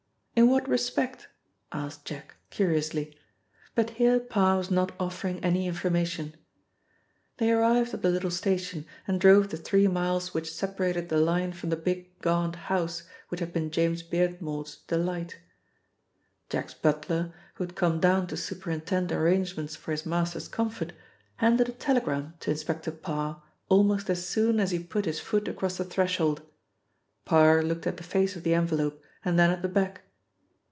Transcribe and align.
In 0.33 0.49
what 0.49 0.67
respect?" 0.67 1.27
asked 1.71 2.05
Jack 2.05 2.33
curiously, 2.49 3.15
but 3.75 3.91
here 3.91 4.19
Parr 4.19 4.57
was 4.57 4.71
not 4.71 4.91
offering 4.99 5.39
any 5.43 5.67
information. 5.67 6.33
They 7.37 7.51
arrived 7.51 7.93
at 7.93 8.01
the 8.01 8.09
little 8.09 8.31
station 8.31 8.87
and 9.07 9.21
drove 9.21 9.49
the 9.49 9.57
three 9.57 9.87
miles 9.87 10.33
which 10.33 10.51
separated 10.51 11.09
the 11.09 11.19
line 11.19 11.51
from 11.51 11.69
the 11.69 11.75
big 11.75 12.17
gaunt 12.21 12.55
house 12.55 13.03
which 13.27 13.39
had 13.39 13.53
been 13.53 13.69
James 13.69 14.01
Beardmore's 14.01 14.77
delight. 14.87 15.37
Jack's 16.49 16.73
butler, 16.73 17.31
who 17.55 17.65
had 17.65 17.75
come 17.75 17.99
down 17.99 18.25
to 18.27 18.37
superintend 18.37 19.11
arrangements 19.11 19.75
for 19.75 19.91
his 19.91 20.07
master's 20.07 20.47
comfort, 20.47 20.93
handed 21.35 21.69
a 21.69 21.73
telegram 21.73 22.33
to 22.39 22.49
Inspector 22.49 22.89
Parr 22.91 23.43
almost 23.69 24.09
as 24.09 24.25
soon 24.25 24.59
as 24.59 24.71
he 24.71 24.79
put 24.79 25.05
his 25.05 25.19
foot 25.19 25.47
across 25.47 25.77
the 25.77 25.85
threshold. 25.85 26.41
Parr 27.25 27.61
looked 27.61 27.85
at 27.85 27.97
the 27.97 28.03
face 28.03 28.35
of 28.35 28.41
the 28.41 28.55
envelope 28.55 28.99
and 29.23 29.37
then 29.37 29.51
at 29.51 29.61
the 29.61 29.67
back. 29.69 30.01